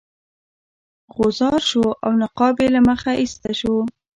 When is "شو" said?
1.69-1.85, 3.59-3.75